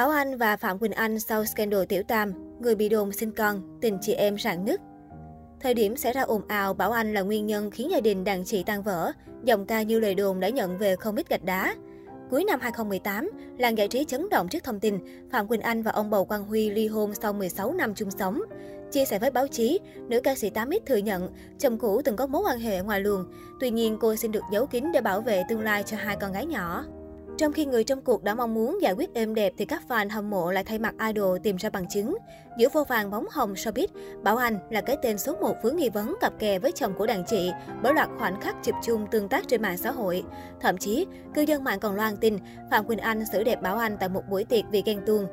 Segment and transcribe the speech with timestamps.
[0.00, 3.78] Bảo Anh và Phạm Quỳnh Anh sau scandal tiểu tam, người bị đồn sinh con,
[3.80, 4.80] tình chị em rạn nứt.
[5.60, 8.44] Thời điểm xảy ra ồn ào, Bảo Anh là nguyên nhân khiến gia đình đàn
[8.44, 9.12] chị tan vỡ.
[9.44, 11.74] Dòng ca như lời đồn đã nhận về không ít gạch đá.
[12.30, 14.98] Cuối năm 2018, làng giải trí chấn động trước thông tin
[15.30, 18.42] Phạm Quỳnh Anh và ông Bầu Quang Huy ly hôn sau 16 năm chung sống.
[18.90, 19.78] Chia sẻ với báo chí,
[20.08, 21.28] nữ ca sĩ 8X thừa nhận
[21.58, 23.24] chồng cũ từng có mối quan hệ ngoài luồng.
[23.60, 26.32] Tuy nhiên, cô xin được giấu kín để bảo vệ tương lai cho hai con
[26.32, 26.84] gái nhỏ.
[27.40, 30.10] Trong khi người trong cuộc đã mong muốn giải quyết êm đẹp thì các fan
[30.10, 32.16] hâm mộ lại thay mặt idol tìm ra bằng chứng.
[32.58, 33.86] Giữa vô vàng bóng hồng showbiz,
[34.22, 37.06] Bảo Anh là cái tên số 1 vướng nghi vấn cặp kè với chồng của
[37.06, 40.24] đàn chị bởi loạt khoảnh khắc chụp chung tương tác trên mạng xã hội.
[40.60, 42.38] Thậm chí, cư dân mạng còn loan tin
[42.70, 45.26] Phạm Quỳnh Anh xử đẹp Bảo Anh tại một buổi tiệc vì ghen tuông.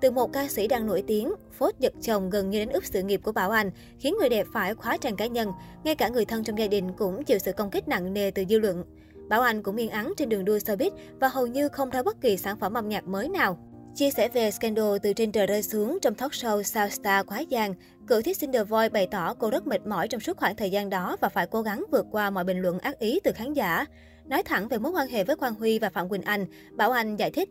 [0.00, 3.02] Từ một ca sĩ đang nổi tiếng, phốt giật chồng gần như đến ướp sự
[3.02, 5.52] nghiệp của Bảo Anh, khiến người đẹp phải khóa trang cá nhân.
[5.84, 8.44] Ngay cả người thân trong gia đình cũng chịu sự công kích nặng nề từ
[8.48, 8.84] dư luận.
[9.28, 10.90] Bảo Anh cũng yên ắng trên đường đua showbiz
[11.20, 13.58] và hầu như không ra bất kỳ sản phẩm âm nhạc mới nào.
[13.94, 17.42] Chia sẻ về scandal từ trên trời rơi xuống trong talk show South Star quá
[17.50, 17.74] giang,
[18.06, 20.70] cựu thí sinh The Voice bày tỏ cô rất mệt mỏi trong suốt khoảng thời
[20.70, 23.52] gian đó và phải cố gắng vượt qua mọi bình luận ác ý từ khán
[23.52, 23.84] giả.
[24.26, 26.46] Nói thẳng về mối quan hệ với Quang Huy và Phạm Quỳnh Anh,
[26.76, 27.48] Bảo Anh giải thích.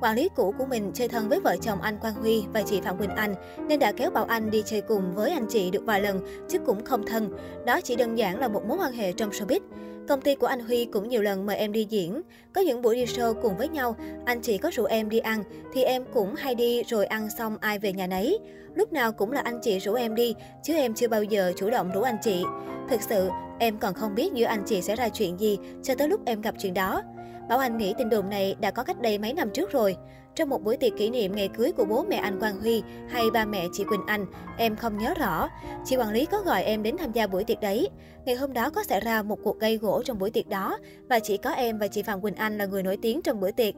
[0.00, 2.80] Quản lý cũ của mình chơi thân với vợ chồng anh Quang Huy và chị
[2.80, 3.34] Phạm Quỳnh Anh
[3.68, 6.58] nên đã kéo Bảo Anh đi chơi cùng với anh chị được vài lần chứ
[6.58, 7.30] cũng không thân.
[7.66, 9.60] Đó chỉ đơn giản là một mối quan hệ trong showbiz.
[10.08, 12.22] Công ty của anh Huy cũng nhiều lần mời em đi diễn.
[12.52, 15.42] Có những buổi đi show cùng với nhau, anh chị có rủ em đi ăn,
[15.72, 18.38] thì em cũng hay đi rồi ăn xong ai về nhà nấy.
[18.74, 21.70] Lúc nào cũng là anh chị rủ em đi, chứ em chưa bao giờ chủ
[21.70, 22.44] động rủ anh chị.
[22.88, 26.08] Thực sự, em còn không biết giữa anh chị sẽ ra chuyện gì cho tới
[26.08, 27.02] lúc em gặp chuyện đó.
[27.48, 29.96] Bảo Anh nghĩ tin đồn này đã có cách đây mấy năm trước rồi.
[30.34, 33.30] Trong một buổi tiệc kỷ niệm ngày cưới của bố mẹ anh Quang Huy hay
[33.30, 34.26] ba mẹ chị Quỳnh Anh,
[34.58, 35.48] em không nhớ rõ.
[35.84, 37.88] Chị quản lý có gọi em đến tham gia buổi tiệc đấy.
[38.24, 41.18] Ngày hôm đó có xảy ra một cuộc gây gỗ trong buổi tiệc đó và
[41.18, 43.74] chỉ có em và chị Phạm Quỳnh Anh là người nổi tiếng trong bữa tiệc.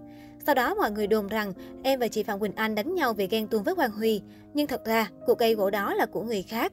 [0.47, 1.53] Sau đó mọi người đồn rằng
[1.83, 4.23] em và chị Phạm Quỳnh Anh đánh nhau vì ghen tuông với Quang Huy.
[4.55, 6.73] Nhưng thật ra, cuộc gây gỗ đó là của người khác.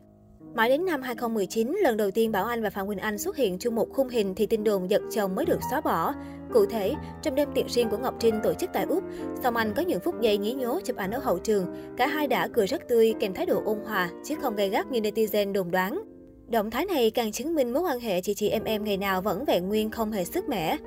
[0.55, 3.57] Mãi đến năm 2019, lần đầu tiên Bảo Anh và Phạm Quỳnh Anh xuất hiện
[3.57, 6.13] chung một khung hình thì tin đồn giật chồng mới được xóa bỏ.
[6.53, 9.03] Cụ thể, trong đêm tiệc riêng của Ngọc Trinh tổ chức tại Úc,
[9.43, 11.65] Song Anh có những phút giây nhí nhố chụp ảnh ở hậu trường.
[11.97, 14.91] Cả hai đã cười rất tươi kèm thái độ ôn hòa, chứ không gay gắt
[14.91, 16.03] như netizen đồn đoán.
[16.49, 19.21] Động thái này càng chứng minh mối quan hệ chị chị em em ngày nào
[19.21, 20.77] vẫn vẹn nguyên không hề sức mẻ.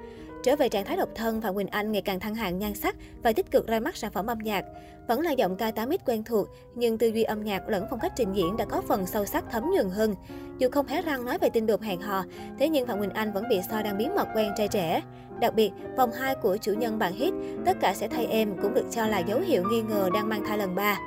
[0.42, 2.96] Trở về trạng thái độc thân, Phạm Quỳnh Anh ngày càng thăng hạng nhan sắc
[3.22, 4.64] và tích cực ra mắt sản phẩm âm nhạc.
[5.08, 8.12] Vẫn là giọng ca 8 quen thuộc, nhưng tư duy âm nhạc lẫn phong cách
[8.16, 10.14] trình diễn đã có phần sâu sắc thấm nhuần hơn.
[10.58, 12.24] Dù không hé răng nói về tin đồn hẹn hò,
[12.58, 15.02] thế nhưng Phạm Quỳnh Anh vẫn bị so đang bí mật quen trai trẻ.
[15.40, 17.34] Đặc biệt, vòng 2 của chủ nhân bạn hit
[17.66, 20.44] Tất cả sẽ thay em cũng được cho là dấu hiệu nghi ngờ đang mang
[20.46, 20.98] thai lần 3.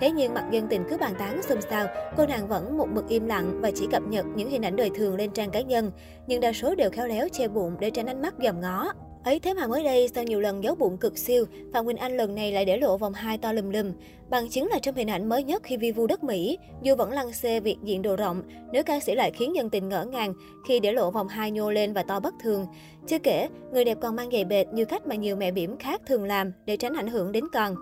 [0.00, 3.08] Thế nhưng mặc dân tình cứ bàn tán xôn xao, cô nàng vẫn một mực
[3.08, 5.90] im lặng và chỉ cập nhật những hình ảnh đời thường lên trang cá nhân.
[6.26, 8.92] Nhưng đa số đều khéo léo che bụng để tránh ánh mắt dòm ngó.
[9.24, 12.16] Ấy thế mà mới đây, sau nhiều lần giấu bụng cực siêu, Phạm Quỳnh Anh
[12.16, 13.92] lần này lại để lộ vòng hai to lùm lùm.
[14.30, 17.12] Bằng chứng là trong hình ảnh mới nhất khi vi vu đất Mỹ, dù vẫn
[17.12, 20.34] lăng xê việc diện đồ rộng, nữ ca sĩ lại khiến dân tình ngỡ ngàng
[20.68, 22.66] khi để lộ vòng hai nhô lên và to bất thường.
[23.06, 26.00] Chưa kể, người đẹp còn mang giày bệt như cách mà nhiều mẹ bỉm khác
[26.06, 27.74] thường làm để tránh ảnh hưởng đến con.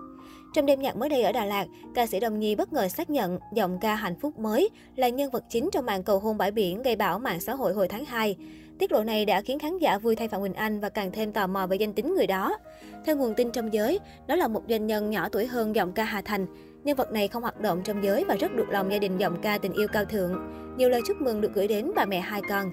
[0.53, 1.65] Trong đêm nhạc mới đây ở Đà Lạt,
[1.95, 5.31] ca sĩ Đồng Nhi bất ngờ xác nhận giọng ca Hạnh phúc mới là nhân
[5.31, 8.05] vật chính trong màn cầu hôn bãi biển gây bão mạng xã hội hồi tháng
[8.05, 8.35] 2.
[8.79, 11.31] Tiết lộ này đã khiến khán giả vui thay Phạm Quỳnh Anh và càng thêm
[11.31, 12.57] tò mò về danh tính người đó.
[13.05, 16.03] Theo nguồn tin trong giới, đó là một doanh nhân nhỏ tuổi hơn giọng ca
[16.03, 16.45] Hà Thành.
[16.83, 19.41] Nhân vật này không hoạt động trong giới và rất được lòng gia đình giọng
[19.41, 20.33] ca tình yêu cao thượng.
[20.77, 22.71] Nhiều lời chúc mừng được gửi đến bà mẹ hai con.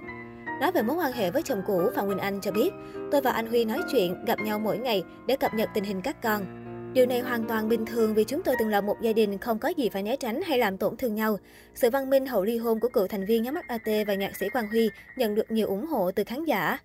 [0.60, 2.70] Nói về mối quan hệ với chồng cũ, Phạm Quỳnh Anh cho biết,
[3.10, 6.00] tôi và anh Huy nói chuyện, gặp nhau mỗi ngày để cập nhật tình hình
[6.02, 6.69] các con.
[6.92, 9.58] Điều này hoàn toàn bình thường vì chúng tôi từng là một gia đình không
[9.58, 11.36] có gì phải né tránh hay làm tổn thương nhau.
[11.74, 14.48] Sự văn minh, hậu ly hôn của cựu thành viên nhóm HAT và nhạc sĩ
[14.48, 16.78] Quang Huy nhận được nhiều ủng hộ từ khán giả.